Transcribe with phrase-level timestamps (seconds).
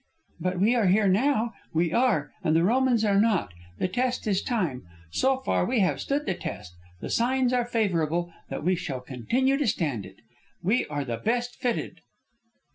[0.41, 1.53] '""But we are here, now.
[1.75, 3.53] We are, and the Romans are not.
[3.77, 4.81] The test is time.
[5.11, 9.57] So far we have stood the test; the signs are favorable that we shall continue
[9.57, 10.15] to stand it.
[10.63, 12.01] We are the best fitted!"